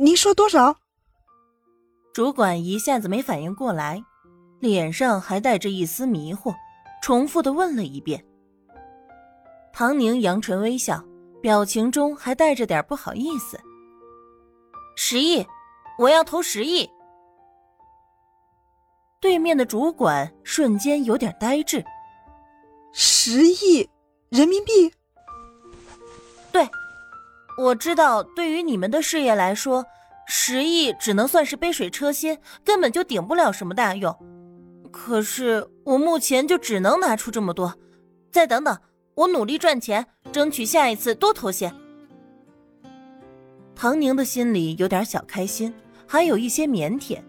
[0.00, 0.76] 您说多少？
[2.14, 4.00] 主管一下子没反应过来，
[4.60, 6.54] 脸上还带着一丝迷惑，
[7.02, 8.24] 重复的问了一遍。
[9.72, 11.04] 唐宁扬唇微笑，
[11.42, 13.58] 表情中还带着点不好意思。
[14.94, 15.44] 十亿，
[15.98, 16.88] 我要投十亿。
[19.20, 21.84] 对面的主管瞬间有点呆滞。
[22.92, 23.90] 十亿
[24.28, 24.92] 人民币？
[27.58, 29.84] 我知道，对于你们的事业来说，
[30.28, 34.16] 十亿只能算是杯水车薪，根本就顶不了什么大用。
[34.92, 37.74] 可是我目前就只能拿出这么多，
[38.30, 38.78] 再等等，
[39.16, 41.72] 我努力赚钱，争取下一次多投些。
[43.74, 45.74] 唐宁的心里有点小开心，
[46.06, 47.20] 还有一些腼腆，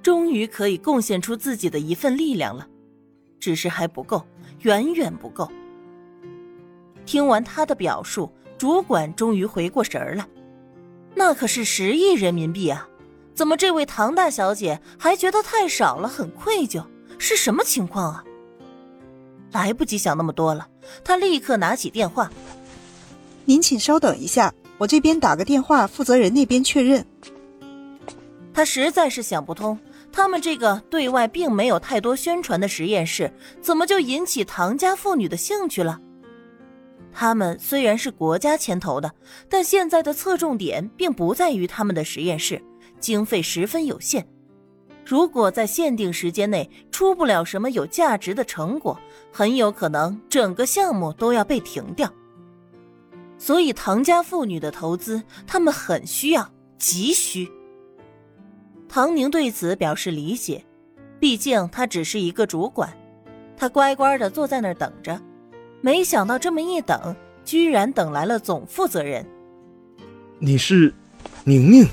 [0.00, 2.68] 终于可以贡献出自己的一份力量了，
[3.40, 4.24] 只是还不够，
[4.60, 5.50] 远远不够。
[7.04, 8.32] 听完他的表述。
[8.58, 10.26] 主管终于回过神儿来，
[11.14, 12.88] 那可是十亿人民币啊！
[13.34, 16.84] 怎么这位唐大小姐还觉得太少了，很愧疚？
[17.18, 18.24] 是什么情况啊？
[19.52, 20.68] 来不及想那么多了，
[21.04, 22.30] 他立刻拿起电话
[23.44, 27.06] ：“您请稍等一下，我这边打个电话，负责人那边确认。”
[28.54, 29.78] 他实在是想不通，
[30.12, 36.00] 他们这个对外并没有太多宣传的实验室，怎么就引起唐家妇女的兴趣了？
[37.14, 39.10] 他们虽然是国家牵头的，
[39.48, 42.60] 但现在的侧重点并不在于他们的实验室，
[42.98, 44.26] 经费十分有限。
[45.06, 48.98] 如果在限定时间内出不了什么有价值的成果，
[49.30, 52.12] 很有可能整个项目都要被停掉。
[53.38, 57.48] 所以唐家妇女的投资，他们很需要，急需。
[58.88, 60.64] 唐宁对此表示理解，
[61.20, 62.96] 毕竟他只是一个主管，
[63.56, 65.20] 他乖乖的坐在那儿等着。
[65.84, 69.26] 没想到这么一等，居然等来了总负责人。
[70.38, 70.94] 你是
[71.44, 71.86] 宁宁？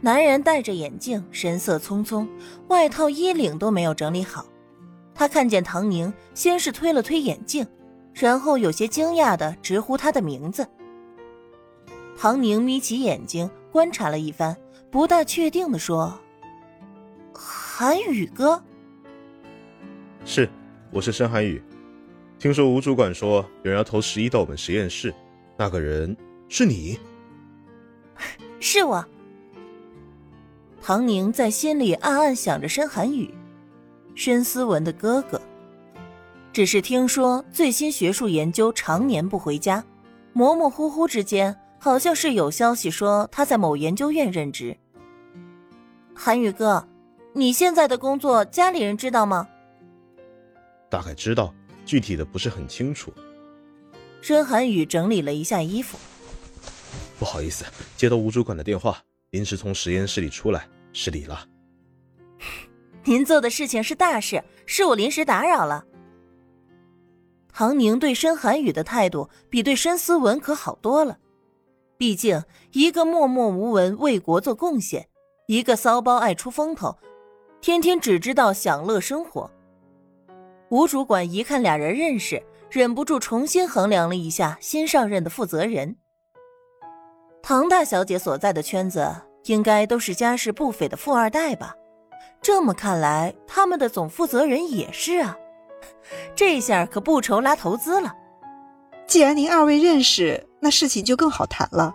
[0.00, 2.24] 男人戴着眼镜，神色匆匆，
[2.68, 4.46] 外套衣领都没有整理好。
[5.12, 7.66] 他看见唐宁，先是推了推眼镜，
[8.14, 10.64] 然后有些惊讶的直呼他的名字。
[12.16, 14.56] 唐宁眯起眼睛观察了一番，
[14.88, 16.16] 不大确定的说
[17.34, 18.62] ：“韩宇哥。”
[20.24, 20.48] 是，
[20.92, 21.60] 我是申韩宇。
[22.38, 25.12] 听说吴主管说有人要投十亿到我们实验室，
[25.56, 26.16] 那个人
[26.48, 26.98] 是你？
[28.60, 29.04] 是我。
[30.80, 33.34] 唐宁在心里暗暗想着申寒宇，
[34.14, 35.40] 申思文的哥哥。
[36.52, 39.84] 只是听说最新学术研究常年不回家，
[40.32, 44.76] 模模糊糊之间好像是有消息说他在某研究院任职。
[46.14, 46.86] 韩宇哥，
[47.32, 49.48] 你现在的工作家里人知道吗？
[50.88, 51.52] 大概知道。
[51.88, 53.10] 具体的不是很清楚。
[54.20, 55.96] 申寒雨整理了一下衣服，
[57.18, 57.64] 不好意思，
[57.96, 61.48] 接到吴主管的电话，临时从实验室里出来，失礼了。
[63.04, 65.86] 您做的事情是大事，是我临时打扰了。
[67.50, 71.18] 唐宁对申寒雨的态度比对申思文可好多了，
[71.96, 75.08] 毕竟一个默默无闻为国做贡献，
[75.46, 76.98] 一个骚包爱出风头，
[77.62, 79.50] 天天只知道享乐生活。
[80.70, 85.96] 吴主管一看俩人认识，忍不住重新衡量了一下新上任的负责人。
[87.42, 89.10] 唐大小姐所在的圈子
[89.44, 91.74] 应该都是家世不菲的富二代吧？
[92.42, 95.36] 这么看来，他们的总负责人也是啊。
[96.34, 98.14] 这下可不愁拉投资了。
[99.06, 101.94] 既然您二位认识，那事情就更好谈了。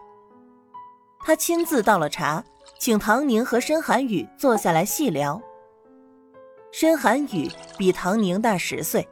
[1.23, 2.43] 他亲自倒了茶，
[2.79, 5.39] 请唐宁和申寒雨坐下来细聊。
[6.73, 7.47] 申寒雨
[7.77, 9.07] 比唐宁大十岁，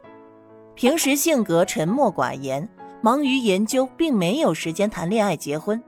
[0.74, 2.68] 平时性格沉默寡言，
[3.00, 5.80] 忙于研究，并没有时间谈恋爱、结婚，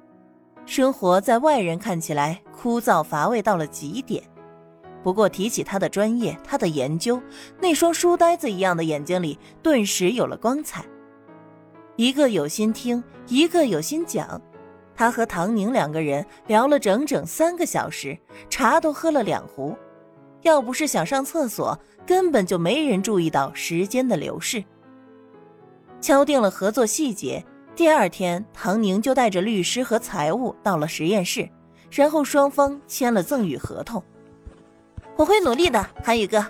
[0.67, 4.23] 生活在外人看起来枯燥乏味到了极点。
[5.03, 7.21] 不过提起他的专业，他的研究，
[7.61, 10.85] 那双书呆子一样的眼睛里顿时有了光彩。
[11.97, 14.41] 一个有心听，一个有心讲，
[14.95, 18.17] 他和唐宁两个人聊了整整三个小时，
[18.49, 19.77] 茶都喝了两壶。
[20.45, 24.63] 要不是想上厕所，根本就没人注意到时间的流逝。
[26.03, 27.43] 敲定了合作细节，
[27.75, 31.49] 第二天，唐宁就带着律师和财务到了实验室，
[31.91, 34.03] 然后双方签了赠与合同。
[35.17, 36.45] 我会努力的，韩宇哥。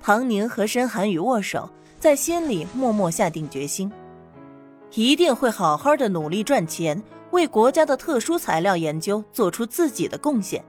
[0.00, 1.68] 唐宁和申寒宇握手，
[1.98, 3.90] 在心里默默下定决心，
[4.94, 10.64] 一定会好好的努力赚钱，为国家的特殊材料研究做出自己的贡献。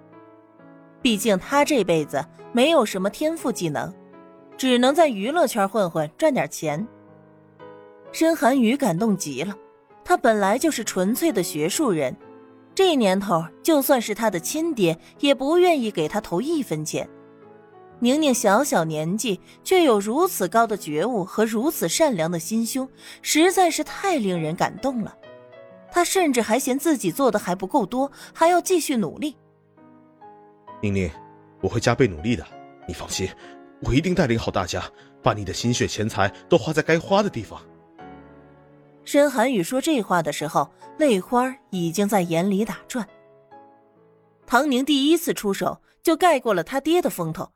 [1.01, 3.93] 毕竟他这辈子没有什么天赋技能，
[4.57, 6.87] 只能在娱乐圈混混赚点钱。
[8.11, 9.55] 申寒雨感动极了，
[10.03, 12.15] 他本来就是纯粹的学术人，
[12.75, 17.09] 这年头，就算是他的亲爹，也不愿意给他投一分钱。
[17.99, 22.89] 宁宁小小年纪，却有如此高的觉悟和如此善良的心胸，
[23.21, 25.15] 实在是太令人感动了。
[25.91, 29.35] 他甚至还嫌自己做的还不够多，还要继续努力。
[30.81, 31.09] 宁宁，
[31.61, 32.45] 我会加倍努力的，
[32.87, 33.29] 你放心，
[33.81, 34.83] 我一定带领好大家，
[35.21, 37.61] 把你的心血钱财都花在该花的地方。
[39.05, 43.07] 申寒雨说这话的时候，泪花已经在眼里打转。
[44.45, 47.53] 唐宁第一次出手，就盖过了他爹的风头。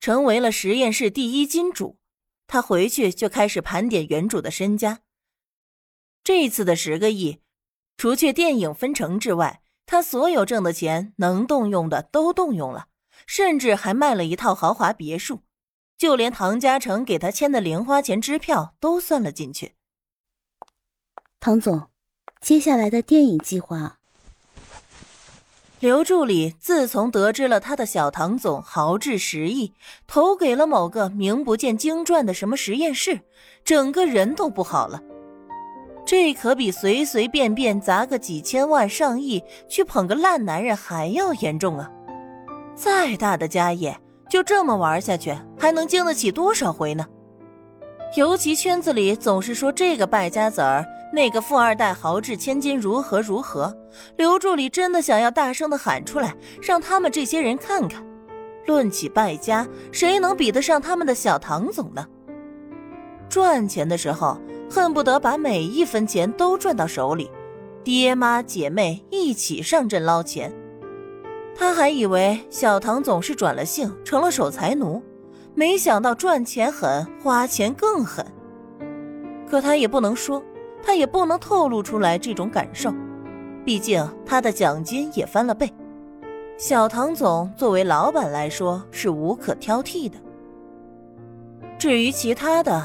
[0.00, 1.98] 成为了实验室第一金主，
[2.46, 5.00] 他回去就开始盘点原主的身家。
[6.22, 7.40] 这次的十个亿，
[7.96, 12.88] 除却电影分成之外，他所有挣的钱能动用的都动用了，
[13.26, 15.40] 甚至还卖了一套豪华别墅，
[15.96, 19.72] 就连唐家成给他签的零花钱支票都算了进去。
[21.40, 21.88] 唐总，
[22.42, 23.98] 接下来的电影计划。
[25.80, 29.72] 刘助理自从得知了他的小唐总豪掷十亿
[30.06, 33.22] 投给了某个名不见经传的什么实验室，
[33.64, 35.02] 整个人都不好了。
[36.08, 41.90] 这可比随随便便砸个几千万上亿去捧个烂男人还要严重啊！
[42.74, 43.94] 再大的家业，
[44.26, 47.04] 就这么玩下去，还能经得起多少回呢？
[48.16, 50.82] 尤其圈子里总是说这个败家子儿。
[51.12, 53.76] 那个富二代豪掷千金如何如何？
[54.16, 58.02] 刘助理真的想要大声的喊出来，让他们这些人看看。
[58.64, 62.06] 论起败家，谁能比得上他们的小唐总呢？
[63.28, 64.40] 赚钱的时候，
[64.70, 67.30] 恨不得把每一分钱都赚到手里，
[67.82, 70.52] 爹妈姐妹一起上阵捞钱。
[71.54, 75.02] 他还以为小唐总是转了性，成了守财奴，
[75.54, 78.24] 没想到赚钱狠，花钱更狠。
[79.48, 80.42] 可他也不能说。
[80.80, 82.94] 他也不能透露出来这种感受，
[83.64, 85.70] 毕竟他的奖金也翻了倍。
[86.56, 90.16] 小唐总作为老板来说是无可挑剔的。
[91.76, 92.80] 至于其他的，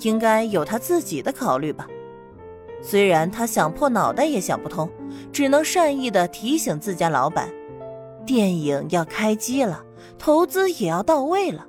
[0.00, 1.86] 应该有他自己的考虑吧。
[2.82, 4.88] 虽然他想破脑袋也想不通，
[5.32, 7.48] 只能善意的提醒自家老板：
[8.24, 9.84] 电影要开机了，
[10.18, 11.66] 投资也要到位了。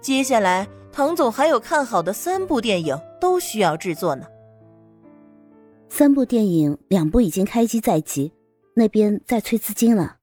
[0.00, 4.26] 接下来，唐总还有看好的三部电影都需要制作呢。
[5.88, 8.32] 三部电影，两部已经开机在即，
[8.74, 10.16] 那边在催资金了。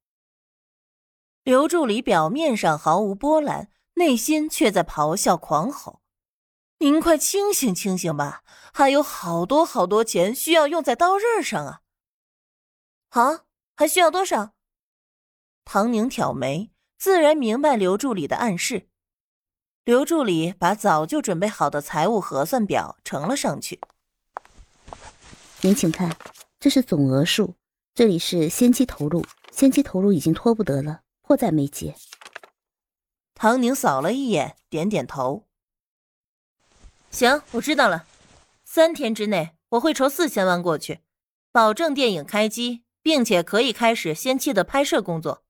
[1.43, 5.99] 刘助理表面上毫无波澜，内心却在咆哮狂吼
[6.81, 8.41] ：“您快清醒清醒吧！
[8.73, 11.81] 还有好多好多钱需要用在刀刃上啊！”
[13.11, 13.45] 好，
[13.75, 14.53] 还需要多少？
[15.65, 18.87] 唐宁挑眉，自然明白刘助理的暗示。
[19.83, 23.81] 刘助理把早就准备好的财务核算表呈了上去。
[25.59, 26.15] 您请看，
[26.61, 27.55] 这是总额数，
[27.93, 31.95] 这里是先期投入，先期投入已经拖不得了，迫在眉睫。
[33.35, 35.49] 唐宁扫了一眼，点点头。
[37.11, 38.06] 行，我知道了。
[38.63, 41.00] 三天之内我会筹四千万过去，
[41.51, 45.44] 保证电影开机，并且可以开始先期的拍摄工作。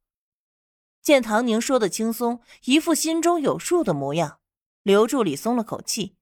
[1.01, 4.39] 见唐宁说的轻松，一副心中有数的模样，
[4.83, 6.15] 刘助理松了口气。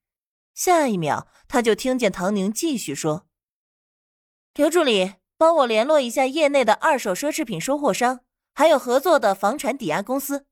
[0.54, 3.28] 下一秒，他就听见唐宁继续说。
[4.56, 8.21] 刘助理，帮我联络一下业内的二手奢侈品收货商，
[8.54, 10.47] 还有合作的房产抵押公司。